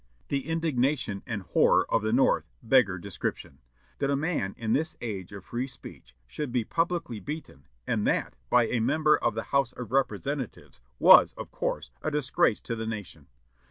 The 0.29 0.47
indignation 0.47 1.21
and 1.27 1.43
horror 1.43 1.85
of 1.93 2.01
the 2.01 2.11
North 2.11 2.49
beggar 2.63 2.97
description. 2.97 3.59
That 3.99 4.09
a 4.09 4.15
man, 4.15 4.55
in 4.57 4.73
this 4.73 4.95
age 4.99 5.31
of 5.31 5.45
free 5.45 5.67
speech, 5.67 6.15
should 6.25 6.51
be 6.51 6.63
publicly 6.63 7.19
beaten, 7.19 7.67
and 7.85 8.07
that 8.07 8.35
by 8.49 8.65
a 8.65 8.79
member 8.79 9.15
of 9.15 9.35
the 9.35 9.43
House 9.53 9.73
of 9.73 9.91
Representatives, 9.91 10.79
was, 10.97 11.33
of 11.33 11.51
course, 11.51 11.91
a 12.01 12.09
disgrace 12.09 12.59
to 12.61 12.75
the 12.75 12.87
nation. 12.87 13.27